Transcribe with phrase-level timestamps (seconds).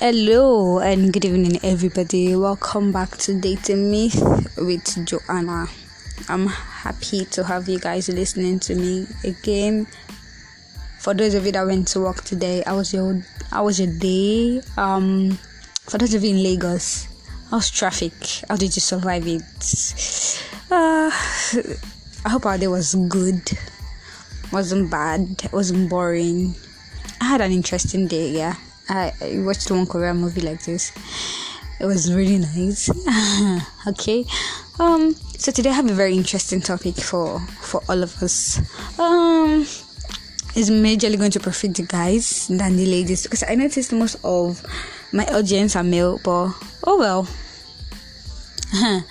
[0.00, 2.36] Hello and good evening, everybody.
[2.36, 4.14] Welcome back to Dating Myth
[4.56, 5.66] with Joanna.
[6.28, 9.88] I'm happy to have you guys listening to me again.
[11.00, 13.92] For those of you that went to work today, I was your I was your
[13.92, 14.62] day.
[14.76, 15.36] Um,
[15.90, 17.08] for those of you in Lagos,
[17.50, 18.12] how's traffic?
[18.48, 19.42] How did you survive it?
[20.70, 23.42] Uh, I hope our day was good.
[24.52, 25.50] wasn't bad.
[25.52, 26.54] wasn't boring.
[27.20, 28.30] I had an interesting day.
[28.30, 28.54] Yeah.
[28.88, 30.92] I, I watched one Korean movie like this.
[31.80, 32.90] It was really nice.
[33.86, 34.24] okay.
[34.80, 38.58] Um so today I have a very interesting topic for for all of us.
[38.98, 39.66] Um
[40.54, 44.64] it's majorly going to profit the guys than the ladies because I noticed most of
[45.12, 46.52] my audience are male, but
[46.84, 47.28] oh well.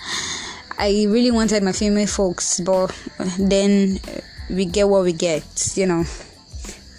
[0.78, 2.94] I really wanted my female folks, but
[3.38, 3.98] then
[4.50, 6.04] we get what we get, you know.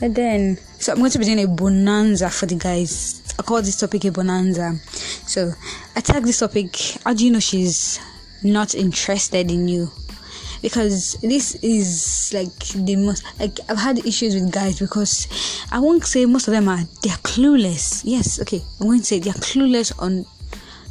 [0.02, 3.22] And then, so I'm going to be doing a bonanza for the guys.
[3.38, 4.76] I call this topic a bonanza.
[5.28, 5.52] So
[5.96, 6.76] I tag this topic.
[7.04, 8.00] How do you know she's
[8.44, 9.90] not interested in you?
[10.62, 15.28] Because this is like the most like I've had issues with guys because
[15.72, 18.02] I won't say most of them are they're clueless.
[18.04, 20.26] Yes, okay, I'm going to say they're clueless on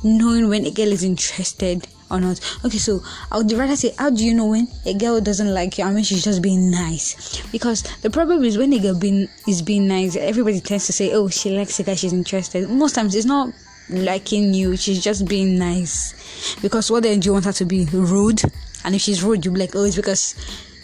[0.03, 2.41] knowing when a girl is interested or not.
[2.65, 5.79] Okay, so I would rather say, how do you know when a girl doesn't like
[5.79, 5.85] you?
[5.85, 7.43] I mean, she's just being nice.
[7.53, 11.13] Because the problem is when a girl being is being nice, everybody tends to say,
[11.13, 12.69] oh, she likes a guy, she's interested.
[12.69, 13.53] Most times it's not
[13.91, 16.57] liking you, she's just being nice.
[16.61, 17.87] Because what then do you want her to be?
[17.93, 18.43] Rude?
[18.85, 20.35] And if she's rude, you'll be like, oh, it's because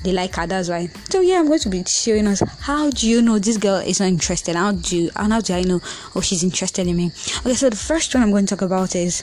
[0.03, 0.47] they like her.
[0.47, 0.89] That's why.
[1.09, 4.01] So yeah, I'm going to be showing us how do you know this girl is
[4.01, 4.55] not interested?
[4.57, 5.81] How do you, how do I know?
[6.15, 7.07] Oh, she's interested in me.
[7.39, 9.23] Okay, so the first one I'm going to talk about is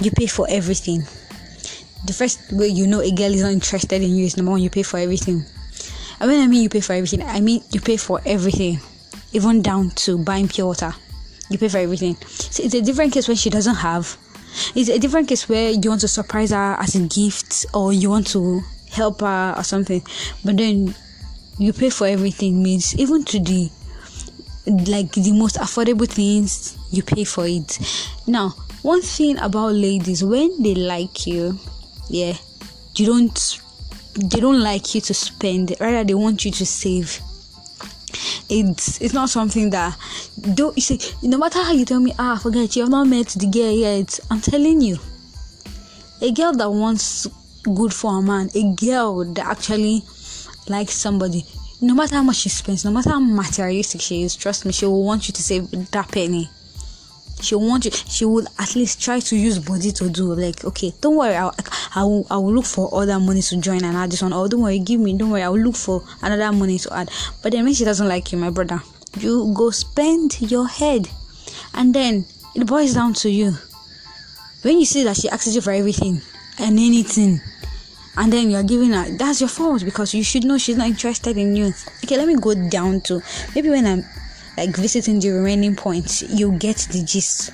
[0.00, 1.02] you pay for everything.
[2.04, 4.62] The first way you know a girl is not interested in you is number one,
[4.62, 5.44] you pay for everything.
[6.20, 8.78] And when I mean you pay for everything, I mean you pay for everything,
[9.32, 10.94] even down to buying pure water.
[11.50, 12.16] You pay for everything.
[12.26, 14.16] So it's a different case when she doesn't have.
[14.74, 18.10] It's a different case where you want to surprise her as a gift or you
[18.10, 20.02] want to help her or something.
[20.44, 20.94] But then
[21.58, 23.70] you pay for everything means even to the
[24.66, 27.78] like the most affordable things you pay for it.
[28.26, 28.54] Now
[28.86, 31.58] one thing about ladies when they like you
[32.08, 32.32] yeah
[32.94, 33.60] you don't
[34.14, 37.20] they don't like you to spend rather they want you to save.
[38.48, 39.98] It's it's not something that
[40.54, 43.26] don't you see no matter how you tell me ah forget you have not met
[43.26, 44.98] the girl yet i'm telling you.
[46.22, 47.26] A girl that wants
[47.64, 50.04] good for a man a girl that actually
[50.68, 51.44] likes somebody
[51.80, 54.86] no matter how much she spends no matter how materialistic she is trust me she
[54.86, 56.48] will want you to save that penny
[57.40, 60.92] she want you she would at least try to use body to do like okay
[61.00, 61.54] don't worry I'll,
[61.94, 64.32] I will, I will look for other money to join and add this one.
[64.32, 67.10] Oh don't worry give me don't worry I will look for another money to add.
[67.42, 68.80] But then when she doesn't like you my brother
[69.18, 71.08] you go spend your head.
[71.74, 73.52] And then it boils down to you.
[74.62, 76.20] When you see that she asks you for everything
[76.58, 77.40] and anything
[78.16, 81.36] and then you're giving her that's your fault because you should know she's not interested
[81.36, 81.72] in you.
[82.02, 83.22] Okay let me go down to
[83.54, 84.04] maybe when i'm
[84.56, 87.50] like visiting the remaining points, you get the gist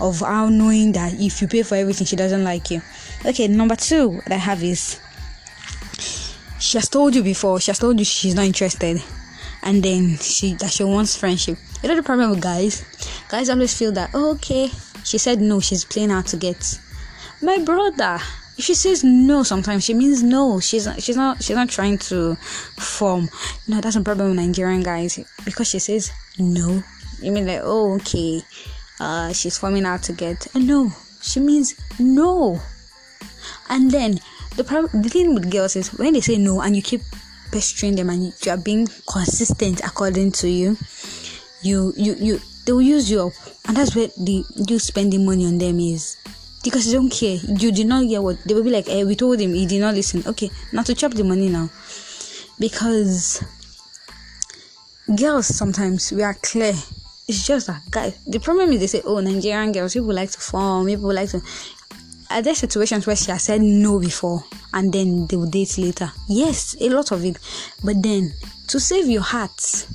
[0.00, 2.82] of how knowing that if you pay for everything, she doesn't like you.
[3.24, 5.00] Okay, number two that I have is
[6.58, 9.02] she has told you before, she has told you she's not interested,
[9.62, 11.58] and then she that she wants friendship.
[11.82, 12.84] You know the problem with guys?
[13.28, 14.70] Guys always feel that oh, okay,
[15.04, 16.80] she said no, she's playing hard to get.
[17.42, 18.18] My brother,
[18.58, 19.84] if she says no sometimes.
[19.84, 20.60] She means no.
[20.60, 22.36] She's she's not she's not trying to
[22.78, 23.28] form.
[23.68, 25.18] No that's a problem with nigerian guys.
[25.44, 26.82] Because she says no.
[27.20, 28.42] You mean like oh okay
[29.00, 30.90] uh she's forming out to get uh, no.
[31.20, 32.60] She means no.
[33.68, 34.20] And then
[34.56, 37.02] the problem the thing with girls is when they say no and you keep
[37.52, 40.76] pestering them and you are being consistent according to you
[41.62, 43.32] you you you they will use you up.
[43.68, 46.16] And that's where the you spending money on them is
[46.66, 47.36] because they don't care.
[47.36, 48.88] You did not get what they will be like.
[48.88, 50.22] Hey, we told him he did not listen.
[50.26, 51.70] Okay, now to chop the money now,
[52.58, 53.42] because
[55.16, 56.74] girls sometimes we are clear.
[57.28, 58.18] It's just that guys.
[58.26, 61.40] The problem is they say, oh, Nigerian girls people like to form, people like to.
[62.30, 64.42] Are there situations where she has said no before
[64.74, 66.10] and then they will date later?
[66.28, 67.38] Yes, a lot of it.
[67.84, 68.32] But then
[68.66, 69.86] to save your heart,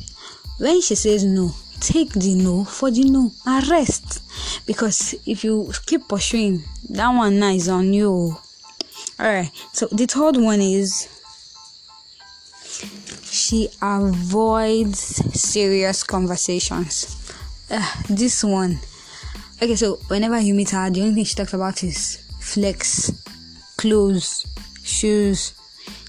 [0.57, 1.51] when she says no,
[1.81, 4.30] take the no for the no Arrest rest
[4.65, 8.37] because if you keep pursuing that one now is on you.
[9.19, 11.07] All right so the third one is
[13.23, 14.99] she avoids
[15.39, 17.33] serious conversations.
[17.69, 18.79] Uh, this one.
[19.61, 23.11] Okay so whenever you meet her the only thing she talks about is flex
[23.77, 24.45] clothes
[24.83, 25.53] shoes.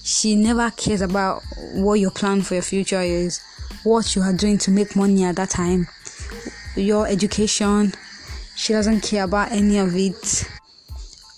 [0.03, 1.43] She never cares about
[1.75, 3.41] what your plan for your future is
[3.83, 5.87] what you are doing to make money at that time.
[6.75, 7.93] Your education.
[8.63, 10.49] She doesn't care about any of it.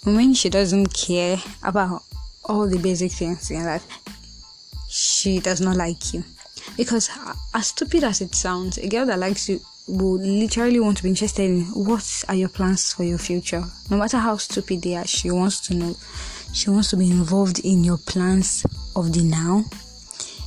[0.03, 2.03] When she doesn't care about
[2.43, 3.83] all the basic things in life,
[4.87, 6.23] she does not like you.
[6.77, 7.09] Because
[7.51, 11.09] as stupid as it sounds, a girl that likes you will literally want to be
[11.09, 13.63] interested in what are your plans for your future.
[13.89, 15.95] No matter how stupid they are, she wants to know.
[16.53, 19.65] She wants to be involved in your plans of the now.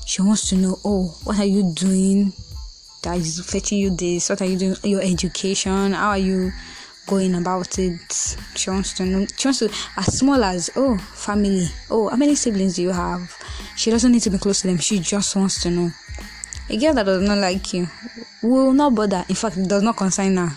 [0.07, 2.33] She wants to know, oh, what are you doing
[3.03, 4.29] that is fetching you this?
[4.31, 4.77] What are you doing?
[4.85, 5.93] Your education?
[5.93, 6.53] How are you
[7.07, 8.37] going about it?
[8.55, 9.27] She wants to know.
[9.37, 11.67] She wants to, as small as, oh, family.
[11.91, 13.37] Oh, how many siblings do you have?
[13.77, 14.79] She doesn't need to be close to them.
[14.79, 15.91] She just wants to know.
[16.71, 17.89] A girl that does not like you
[18.43, 19.25] will not bother.
[19.29, 20.51] In fact, it does not concern her.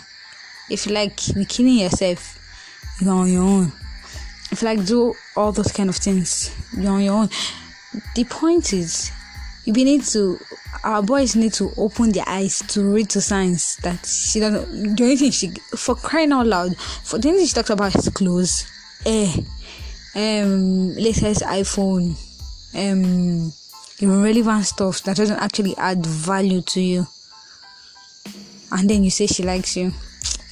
[0.68, 2.38] If you like be killing yourself,
[3.00, 3.72] you're on your own.
[4.50, 7.30] If you like do all those kind of things, you're on your own.
[8.14, 9.10] The point is,
[9.64, 10.38] you need to.
[10.84, 14.96] Our boys need to open their eyes to read the signs that she doesn't.
[14.96, 18.08] The only thing she for crying out loud, for the thing she talks about is
[18.08, 18.66] clothes,
[19.06, 19.32] eh,
[20.16, 22.16] um, latest iPhone,
[22.74, 23.52] um
[24.00, 27.06] irrelevant stuff that doesn't actually add value to you
[28.72, 29.92] and then you say she likes you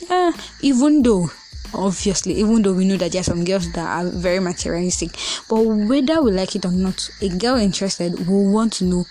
[0.08, 1.28] eh, even though
[1.74, 5.10] obviously even though we know that there are some girls that are very materialistic
[5.48, 9.04] but whether we like it or not a girl interested will want to know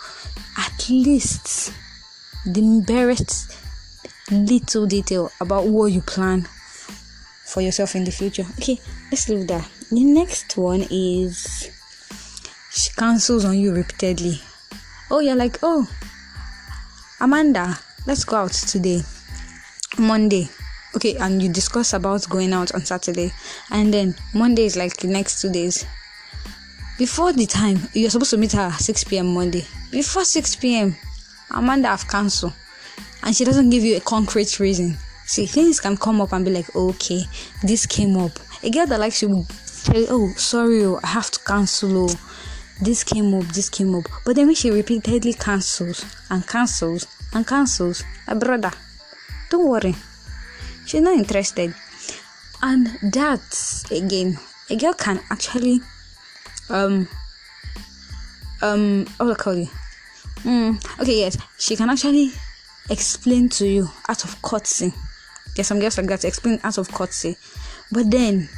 [0.57, 1.73] at least
[2.45, 3.55] the barest
[4.31, 6.47] little detail about what you plan
[7.45, 8.79] for yourself in the future okay
[9.11, 11.69] let's leave that the next one is
[12.71, 14.39] she cancels on you repeatedly.
[15.09, 15.89] Oh, you're like, oh,
[17.19, 19.01] Amanda, let's go out today,
[19.97, 20.49] Monday.
[20.95, 23.31] Okay, and you discuss about going out on Saturday,
[23.71, 25.85] and then Monday is like the next two days.
[26.97, 29.33] Before the time you're supposed to meet her 6 p.m.
[29.33, 30.95] Monday, before 6 p.m.,
[31.51, 32.53] Amanda have cancelled,
[33.23, 34.97] and she doesn't give you a concrete reason.
[35.25, 37.23] See, things can come up and be like, okay,
[37.63, 38.31] this came up.
[38.63, 39.45] A girl that likes you,
[39.83, 42.09] tell, oh, sorry, oh, I have to cancel.
[42.09, 42.19] Oh
[42.81, 44.05] this came up, this came up.
[44.25, 48.71] But then when she repeatedly cancels and cancels and cancels, my brother,
[49.49, 49.95] don't worry.
[50.89, 51.75] She's not interested.
[52.63, 54.39] And that again,
[54.71, 55.81] a girl can actually
[56.67, 57.07] um
[58.63, 59.69] um I call you?
[60.37, 62.31] Mm, okay, yes, she can actually
[62.89, 64.91] explain to you out of courtesy.
[65.55, 67.37] There's some girls like that explain out of courtesy,
[67.91, 68.49] but then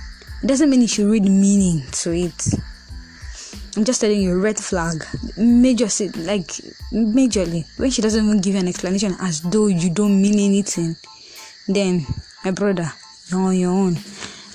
[0.42, 2.48] it doesn't mean you should read meaning to it.
[3.76, 5.04] I'm just telling you, red flag.
[5.36, 6.48] Major, like
[6.94, 10.96] majorly, when she doesn't even give you an explanation as though you don't mean anything,
[11.68, 12.06] then
[12.44, 12.92] my brother,
[13.30, 13.98] you're on your own.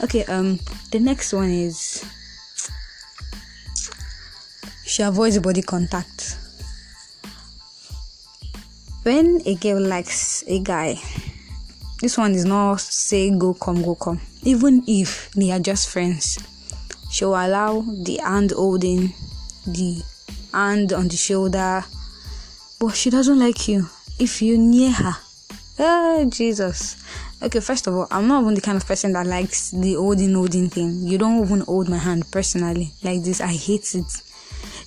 [0.03, 0.59] Okay, um,
[0.91, 2.05] the next one is
[4.85, 6.37] she avoids body contact.
[9.03, 10.97] When a girl likes a guy,
[12.01, 14.21] this one is not say go come go come.
[14.43, 16.39] Even if they are just friends
[17.11, 19.15] she will allow the hand holding,
[19.67, 20.03] the
[20.53, 21.85] hand on the shoulder,
[22.79, 23.89] but she doesn't like you
[24.19, 25.17] if you near her.
[25.79, 26.97] Oh, Jesus.
[27.43, 30.35] Okay, first of all, I'm not even the kind of person that likes the holding,
[30.35, 31.03] holding thing.
[31.03, 33.41] You don't even hold my hand personally like this.
[33.41, 34.23] I hate it.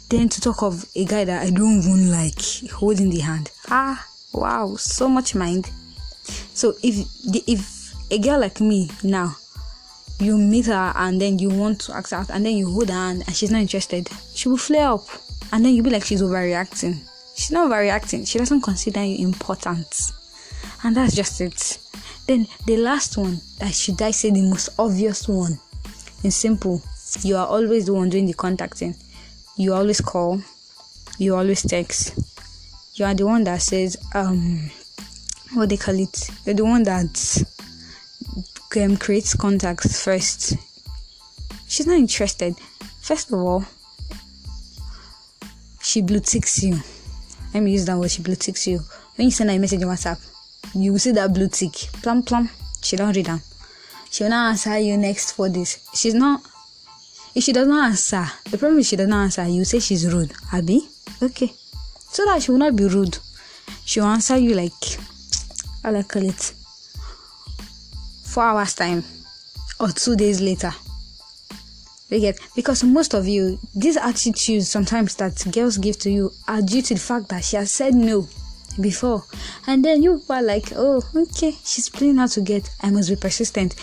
[0.10, 2.42] Then to talk of a guy that I don't even like
[2.72, 3.52] holding the hand.
[3.70, 4.04] Ah,
[4.34, 5.70] wow, so much mind.
[6.54, 7.06] So if
[7.48, 9.36] if a girl like me now
[10.20, 12.96] you meet her and then you want to act out and then you hold her
[12.96, 15.06] hand and she's not interested, she will flare up
[15.52, 17.00] and then you'll be like she's overreacting.
[17.36, 20.12] She's not overreacting, she doesn't consider you important.
[20.84, 21.78] And that's just it.
[22.28, 25.60] Then the last one, that should I say the most obvious one,
[26.24, 26.82] in simple,
[27.22, 28.96] you are always the one doing the contacting.
[29.58, 30.42] You always call,
[31.18, 32.18] you always text.
[32.96, 34.70] You are the one that says, um,
[35.54, 36.30] what they call it.
[36.46, 37.44] You're the one that
[38.78, 40.56] um, creates contacts first.
[41.68, 42.56] She's not interested.
[43.02, 43.66] First of all,
[45.82, 46.80] she blue ticks you.
[47.54, 48.12] Let me use that word.
[48.12, 48.80] She blue ticks you.
[49.16, 50.20] When you send her a message on WhatsApp,
[50.74, 51.74] you will see that blue tick.
[52.02, 52.50] Plum plum.
[52.82, 53.42] She don't read them.
[54.12, 55.88] She will not answer you next for this.
[55.94, 56.42] She's not.
[57.36, 59.48] If she does not answer, the problem is she does not answer.
[59.48, 60.34] You say she's rude.
[60.52, 60.82] Abby,
[61.22, 61.54] okay.
[62.10, 63.18] So that she will not be rude.
[63.86, 64.74] She will answer you like,
[65.84, 66.54] I like call it
[68.30, 69.04] four hours time
[69.80, 70.72] or two days later
[72.10, 76.62] they get because most of you these attitudes sometimes that girls give to you are
[76.62, 78.28] due to the fact that she has said no
[78.82, 79.24] before
[79.68, 83.16] and then you are like oh okay she's playing hard to get i must be
[83.16, 83.76] persistent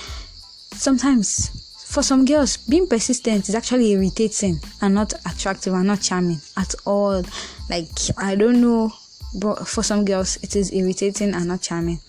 [0.72, 6.40] sometimes for some girls being persistent is actually irritating and not attractive and not charming
[6.56, 7.22] at all
[7.70, 7.88] like
[8.18, 8.92] i don't know
[9.34, 12.00] but for some girls it is irritating and not charming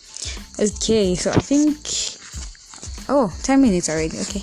[0.60, 1.78] Okay, so I think
[3.10, 4.18] oh 10 minutes already.
[4.20, 4.42] Okay.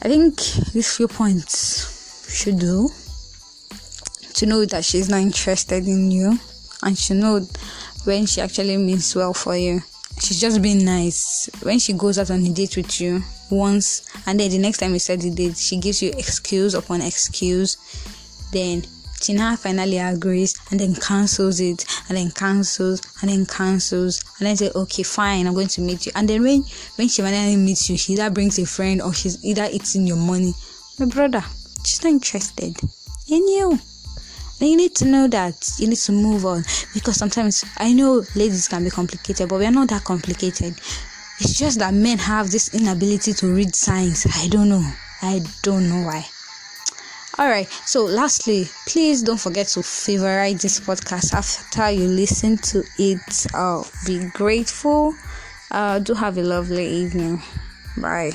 [0.00, 0.36] I think
[0.72, 2.88] these few points should do
[4.34, 6.38] to know that she's not interested in you
[6.82, 7.40] and she know
[8.04, 9.82] when she actually means well for you.
[10.20, 11.48] She's just being nice.
[11.62, 14.92] When she goes out on a date with you once and then the next time
[14.92, 17.76] you set the date, she gives you excuse upon excuse,
[18.52, 18.82] then
[19.20, 24.22] Tina finally agrees and then cancels it and then cancels and then cancels.
[24.38, 26.12] And then say okay fine I'm going to meet you.
[26.14, 26.62] And then when
[26.96, 30.16] when she finally meets you she either brings a friend or she's either eating your
[30.16, 30.52] money.
[30.98, 31.44] My brother
[31.84, 32.76] she's not interested
[33.28, 33.78] in you
[34.58, 36.62] then you need to know that you need to move on.
[36.94, 40.74] Because sometimes I know ladies can be complicated but we are not that complicated.
[41.40, 44.26] It's just that men have this inability to read signs.
[44.34, 44.84] I don't know.
[45.22, 46.26] I don't know why.
[47.38, 52.82] All right so lastly please don't forget to favorite this podcast after you listen to
[52.98, 53.46] it.
[53.54, 55.14] I'll be grateful.
[55.70, 57.40] Uh do have a lovely evening.
[57.96, 58.32] Bye